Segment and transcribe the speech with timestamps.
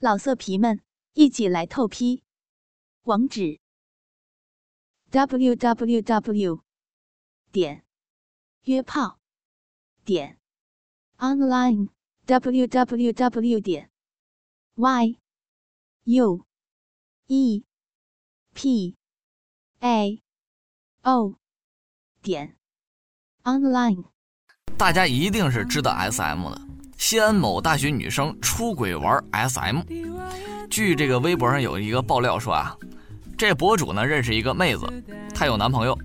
[0.00, 0.80] 老色皮们，
[1.14, 2.22] 一起来透批！
[3.02, 3.58] 网址
[5.10, 6.62] ：w w w
[7.50, 7.84] 点
[8.62, 9.18] 约炮
[10.04, 10.38] 点
[11.16, 11.88] online
[12.26, 13.90] w w w 点
[14.76, 15.18] y
[16.04, 16.46] u
[17.26, 17.64] e
[18.54, 18.96] p
[19.80, 20.22] a
[21.02, 21.34] o
[22.22, 22.56] 点
[23.42, 24.04] online。
[24.78, 26.67] 大家一定是知道 S M 的。
[26.98, 29.80] 西安某大学女生出轨玩 SM，
[30.68, 32.76] 据这个微博上有一个爆料说啊，
[33.36, 34.84] 这博主呢认识一个妹子，
[35.32, 35.96] 她有男朋友，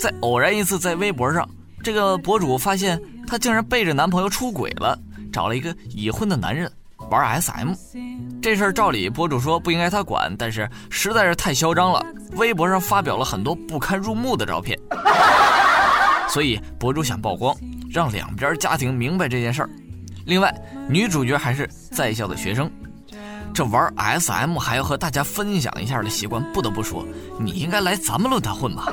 [0.00, 1.46] 在偶然一次在微博上，
[1.84, 4.98] 这个博主发现她竟然背着男朋友出轨了，
[5.30, 6.68] 找了一个已婚的男人
[7.10, 7.74] 玩 SM。
[8.40, 14.76] 这事儿照理博主说不应该他管，但是实在是太嚣张了，微博上发表了很多不堪入目的照片，
[16.26, 17.54] 所以博主想曝光，
[17.90, 19.70] 让两边家庭明白这件事儿。
[20.28, 20.54] 另外，
[20.90, 22.70] 女主角还是在校的学生，
[23.54, 27.02] 这玩 SM 还要和大家分享一下的习惯，不得不说，
[27.40, 28.84] 你应该来咱们论坛混吧。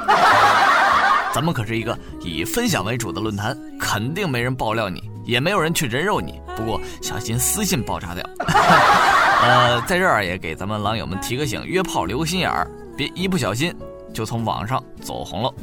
[1.35, 6.39] 咱们可是一个以分享为主的论坛，肯定没人爆料你，也没有人去人肉你。
[6.55, 8.23] 不过小心私信爆炸掉。
[9.43, 13.75] 呃，在这儿也给咱们狼友们提个醒：约炮留个心眼儿，别一不小心
[14.13, 15.53] 就从网上走红了。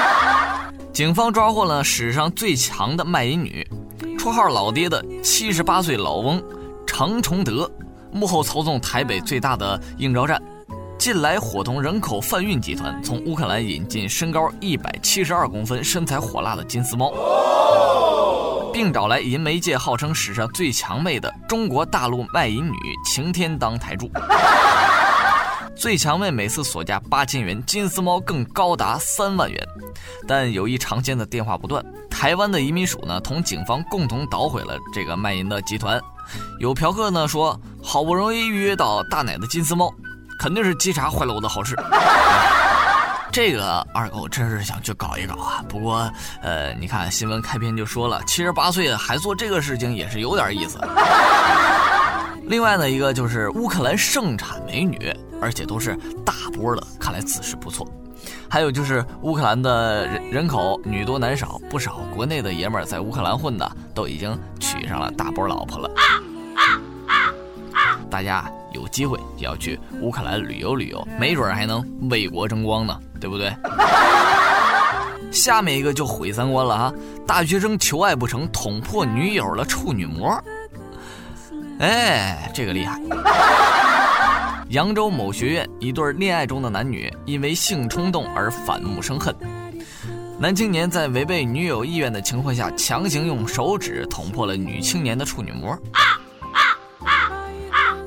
[0.92, 3.66] 警方抓获了史上最强的卖淫女。
[4.26, 6.42] 绰号老爹的七十八岁老翁
[6.84, 7.70] 程崇德，
[8.10, 10.42] 幕后操纵台北最大的应招站，
[10.98, 17.12] 近来伙同人口贩运集团，从乌克兰引进身高一百七十二公分、身材火辣的金丝猫，
[18.72, 24.10] 并找来银媒界号称史上最强妹的中国大陆卖淫女晴天当台柱。
[25.76, 29.62] 最强妹每次所价八千元，金丝猫更高达三万元，
[30.26, 31.84] 但有一常见的电话不断。
[32.10, 36.00] 台湾的移民署呢，同警方共同捣毁了这个卖淫的集团。
[36.60, 39.92] 有嫖客呢说，好不容易预约到大奶的金丝猫，
[40.40, 41.76] 肯定是稽查坏了我的好事。
[43.30, 45.62] 这个二狗真是想去搞一搞啊！
[45.68, 46.10] 不过，
[46.40, 50.80] 呃，你看新闻开篇就说了，七十八岁还做这个事情，也是有点意思。
[52.44, 57.86] 另外呢，一个就是乌克兰盛产美女，而且都是大波的，看来姿势不错。
[58.48, 65.90] 还有就是乌克兰的人人口女多男少，不少国内的爷们儿在乌克兰混的都已经娶上了大波老婆了。
[68.10, 73.54] 大家有机会也要去乌克兰旅游旅游，没准还能为国争光呢，对不对？
[75.32, 76.94] 下面一个就毁三观了哈！
[77.26, 80.42] 大学生求爱不成，捅破女友的处女膜。
[81.78, 82.98] 哎，这个厉害。
[84.70, 89.34] 扬州某学院一对恋爱中的男女因为性冲动而反目生恨，
[90.40, 95.78] 男青年在违背女友意愿的情况下，强行用手指捅破了女青年的处女膜。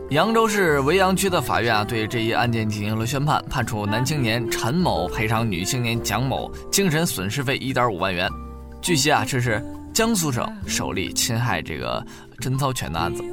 [0.09, 8.30] 扬州市维扬区的法院啊，对这一案件进行了宣判，判处男青年陈某赔偿女青年蒋某精神损失费一点五万元。
[8.81, 12.06] 据悉啊，这是江苏省首例侵害这个
[12.40, 13.24] 贞操权的案子。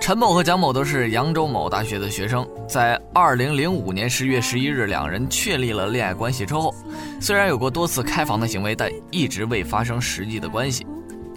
[0.00, 6.74] 陈某和蒋某都是扬州某大学的学生，在二零零五年十月十一日，两人确立了恋爱关系之后，
[7.20, 10.86] 虽然有过多次开房的行为，但一直未发生实际的关系。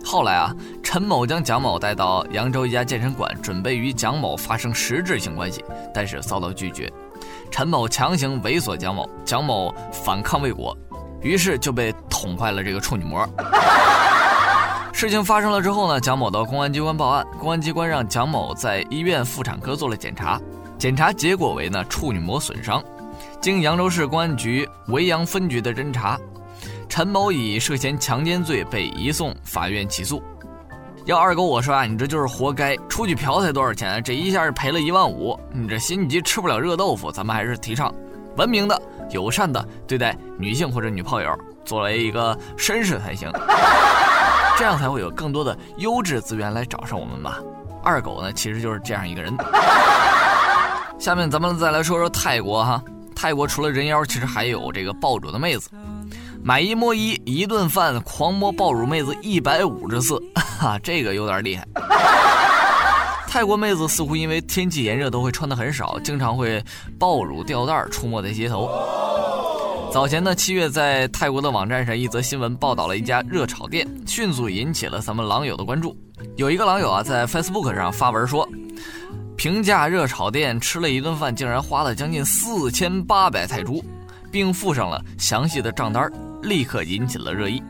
[0.03, 5.63] 后来啊，陈某将蒋某带到扬州一家健身馆，准备与蒋某发生实质性关系，
[5.93, 6.91] 但是遭到拒绝。
[7.51, 10.75] 陈某强行猥琐蒋某，蒋某反抗未果，
[11.21, 13.27] 于是就被捅坏了这个处女膜。
[14.95, 20.39] 事情发生了之后呢，蒋某到公安机关报案，公安机关让蒋某在医院妇产科做了检查，
[20.77, 22.81] 检查结果为呢处女膜损伤。
[23.41, 26.17] 经扬州市公安局维扬分局的侦查，
[26.87, 30.23] 陈某以涉嫌强奸罪被移送法院起诉。
[31.05, 32.77] 要二狗我说啊，你这就是活该！
[32.87, 34.01] 出去嫖才多少钱？
[34.01, 37.11] 这一下是赔了一万五，你这心急吃不了热豆腐。
[37.11, 37.93] 咱们还是提倡
[38.37, 43.29] 文明的、友善的对待女性或者女炮友，作为一个绅士才行。
[44.63, 47.37] 这样才会有更多的优质资源来找上我们吧。
[47.83, 49.35] 二狗呢，其实就是这样一个人。
[50.97, 52.81] 下面咱们再来说说泰国哈，
[53.13, 55.69] 泰国除了人妖，其实还有这个爆乳的妹子，
[56.41, 61.67] 买一摸一，一顿饭狂摸爆乳妹子一百五十次，哈，这个有点厉害。
[63.27, 66.63] 泰国妹子似乎因为天气炎热，都会穿的很少，经常会
[66.97, 68.69] 爆乳吊带出没在街头。
[69.93, 75.95] 早前呢，七月在泰国的网站上，一则新闻报道了一家热炒店，迅速引起了咱们狼友的关注。
[76.35, 78.49] 有一个狼友啊，在 Facebook 上发文说，
[79.37, 83.85] 评价热炒店吃了一顿饭，竟然花了将近四千八百泰铢，
[84.31, 86.11] 并附上了详细的账单，
[86.41, 87.61] 立刻引起了热议。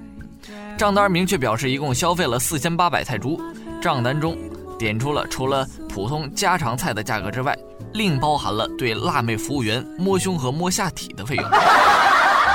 [0.77, 3.37] 账单明确表示一共消费了四千八百泰铢，
[3.81, 4.37] 账单中
[4.79, 7.53] 点出了除了普通家常菜的价格之外，
[7.91, 11.45] 另包含了对辣妹服务员摸胸和摸下体的费用。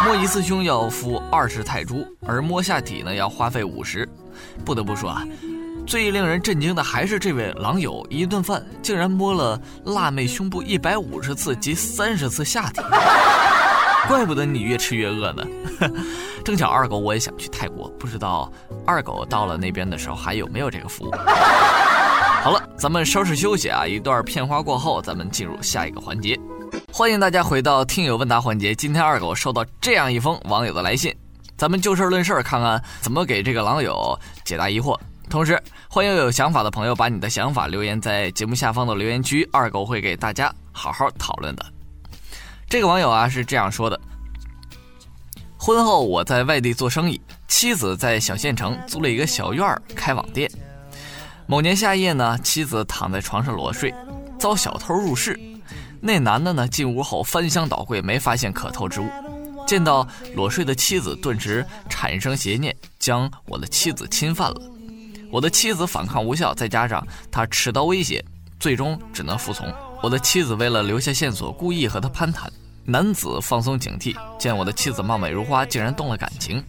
[0.04, 4.08] 摸一次胸要付二十泰铢，而摸下体呢要花费五十。
[4.64, 5.24] 不得不说啊，
[5.86, 12.80] 最令人震惊的还是这位狼友，一顿饭竟然摸了辣妹胸部一百五十次及三十次下体。
[14.06, 15.44] 怪不得你越吃越饿呢。
[16.44, 18.50] 正巧二狗我也想去泰国，不知道
[18.86, 21.10] 二狗到了那边的时候还有没有这个服务。
[22.40, 26.38] 好了，咱们稍事休息啊，一段片花过后，咱们进入下一个环节。
[26.98, 28.74] 欢迎大家回到听友问答环节。
[28.74, 31.14] 今天二狗收到这样一封网友的来信，
[31.56, 34.98] 咱们就事论事，看看怎么给这个狼友解答疑惑。
[35.30, 41.64] 同时，欢迎有想法的朋友把你的想法留言在节目下方的留言区，二狗会给大家好好讨论的。
[42.68, 44.00] 这个网友啊是这样说的：
[45.56, 50.50] 婚后我在外地做生意，妻子在小县城租了一个小院儿开网店。
[51.46, 53.94] 某年夏夜呢，妻子躺在床上裸睡，
[54.36, 55.38] 遭小偷入室。
[56.00, 56.68] 那男的呢？
[56.68, 59.08] 进屋后翻箱倒柜，没发现可偷之物。
[59.66, 64.60] 见到裸睡的妻子，顿时产生邪念，将我的妻子侵犯了。
[65.30, 68.24] 我的妻子反抗无效，再加上他持刀威胁，
[68.58, 69.70] 最终只能服从。
[70.02, 72.50] 我的妻子为了留下线索，故意和他攀谈。
[72.84, 76.64] 男子放松警惕，见我的妻子貌美如花，竟然动了感情，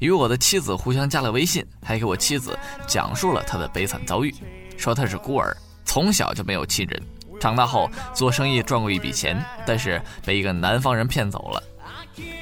[0.00, 4.34] 与我的妻子互相加了微信，还给我妻子讲述了他的悲惨遭遇，
[4.76, 7.00] 说他是孤儿，从小就没有亲人。
[7.40, 11.62] 长大后做生意赚过一笔钱，但是被一个南方人骗走了。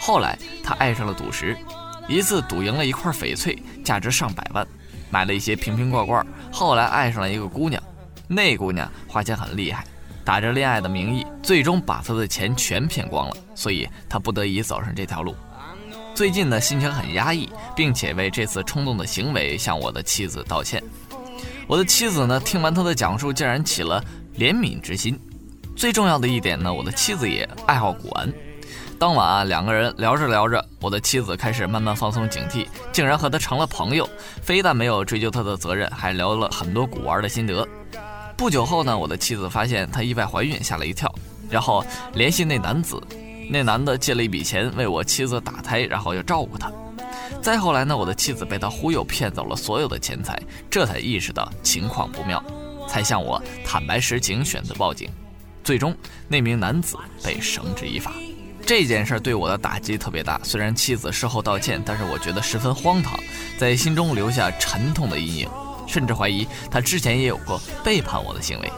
[0.01, 1.57] 后来他爱上了赌石，
[2.09, 4.67] 一次赌赢了一块翡翠，价值上百万，
[5.09, 6.27] 买了一些瓶瓶罐罐。
[6.51, 7.81] 后来爱上了一个姑娘，
[8.27, 9.87] 那姑娘花钱很厉害，
[10.25, 15.35] 打着恋爱的名义，最终把他的钱全骗光了，所以他不得已走上这条路。
[16.15, 20.83] 最近呢，心情很压抑，并且为这次冲动的行为向我的妻子道歉。
[21.69, 24.03] 我的妻子呢，听完他的讲述，竟然起了。
[24.39, 25.19] 怜悯之心，
[25.75, 28.33] 最重要的一点呢，我的妻子也爱好古玩。
[28.97, 34.09] 当晚啊，两个人聊着聊着，我的妻子开始慢慢放松警惕，竟然和他成了朋友。
[34.41, 37.67] 非但没有追究他的责任，还聊了很多古玩的心得。
[38.37, 41.13] 不久后呢，我的妻子发现她意外怀孕，吓了一跳，
[41.51, 41.85] 然后
[42.15, 43.03] 联系那男子。
[43.51, 46.71] 那男的借了一笔钱为我妻子打胎，然后要照顾她。
[47.43, 52.41] 再后来呢，我的妻子被他忽悠骗走了所有的钱财，这才意识到情况不妙。
[52.89, 55.09] 才向我坦白实情，选择报警，
[55.63, 55.95] 最终
[56.27, 58.13] 那名男子被绳之以法。
[58.67, 63.19] 这件事对我的打击特别大，虽然妻子事后道歉，但是我觉得十分荒唐，
[63.57, 65.49] 在心中留下沉痛的阴影，
[65.87, 68.71] 甚至怀疑他之前也有过背叛我的行为。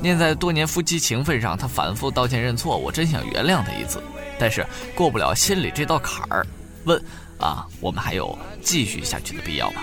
[0.00, 4.02] 念在多年夫妻情分上，他反复道歉认错，我真想原谅他一次，
[4.38, 4.64] 但是
[4.94, 6.46] 过不了心里这道坎儿。
[6.84, 7.02] 问
[7.38, 9.82] 啊，我们还有继续下去的必要吗？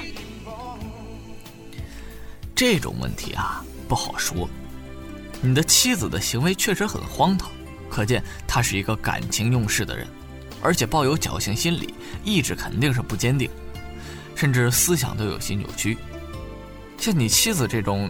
[2.62, 4.48] 这种问题啊不好说。
[5.42, 7.50] 你的妻子的行为确实很荒唐，
[7.90, 10.06] 可见她是一个感情用事的人，
[10.62, 11.92] 而且抱有侥幸心理，
[12.24, 13.50] 意志肯定是不坚定，
[14.36, 15.98] 甚至思想都有些扭曲。
[17.00, 18.08] 像你妻子这种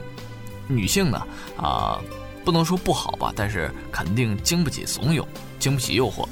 [0.68, 2.02] 女性呢，啊，
[2.44, 5.26] 不能说不好吧，但是肯定经不起怂恿，
[5.60, 6.28] 经不起诱惑，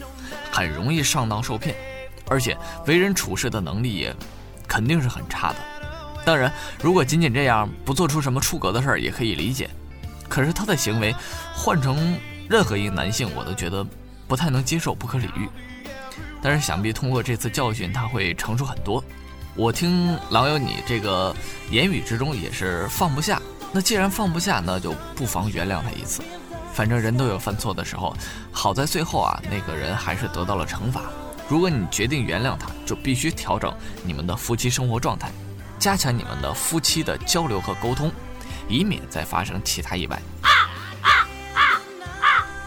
[0.51, 1.73] 很容易上当受骗，
[2.27, 4.13] 而且为人处事的能力也
[4.67, 5.88] 肯定是很差的。
[6.29, 9.67] 当然，如果仅仅这样不做出什么出格的事儿，也可以理解。
[10.27, 11.11] 可是他的行为，
[11.55, 12.15] 换成
[12.47, 13.83] 任何一个男性，我都觉得
[14.27, 15.49] 不太能接受，不可理喻。
[16.39, 19.03] 但是想必通过这次教训，他会成熟很多。
[19.55, 21.35] 我听狼友你这个
[21.71, 23.41] 言语之中也是放不下。
[23.71, 26.21] 那既然放不下，那就不妨原谅他一次。
[26.75, 28.15] 反正人都有犯错的时候，
[28.51, 31.01] 好在最后啊，那个人还是得到了惩罚。
[31.47, 33.73] 如果你决定原谅他，就必须调整
[34.03, 35.31] 你们的夫妻生活状态。
[35.79, 38.11] 加强你们的夫妻的交流和沟通，
[38.67, 40.21] 以免再发生其他意外。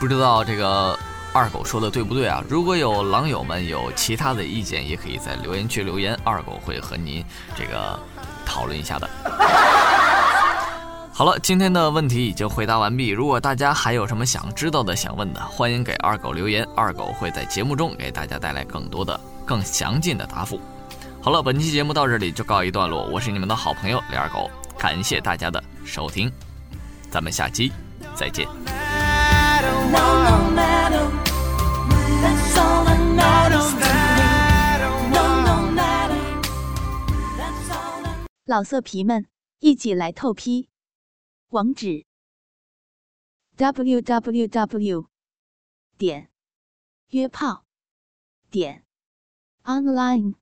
[0.01, 0.99] 不知道这个
[1.33, 2.43] 二狗说的对不对啊？
[2.49, 7.99] 如果有狼友们有其他的意见，也可以在留言区留言，二狗会和您这个
[8.45, 9.09] 讨论一下的。
[11.15, 13.11] 好了，今天的问题已经回答完毕。
[13.11, 20.61] 如果大家还有什么想知道的、想问的，欢迎给二狗留言，二狗会在节目中给大家带来更多的、更详尽的答复。
[21.25, 23.07] 好了，本期节目到这里就告一段落。
[23.07, 26.29] 我是你们的好朋友李二狗，感谢大家的收听，
[27.13, 27.71] 咱们下期
[28.17, 28.45] 再见。
[38.45, 39.25] 老色皮们，
[39.61, 40.69] 一起来透批，
[41.51, 42.05] 网址
[43.55, 45.07] ：w w w.
[45.97, 46.31] 点
[47.11, 47.65] 约炮
[48.51, 48.83] 点
[49.63, 50.42] online。